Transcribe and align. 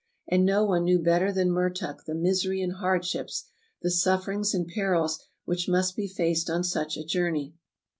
And 0.27 0.43
no 0.47 0.63
one 0.65 0.83
knew 0.85 0.97
better 0.97 1.31
than 1.31 1.51
Mertuk 1.51 2.05
the 2.05 2.15
misery 2.15 2.59
and 2.63 2.73
hardships, 2.77 3.45
the 3.83 3.91
sufferings 3.91 4.51
and 4.51 4.67
perils 4.67 5.19
which 5.45 5.69
must 5.69 5.95
be 5.95 6.07
faced 6.07 6.49
on 6.49 6.63
such 6.63 6.97
a 6.97 7.05
journey. 7.05 7.53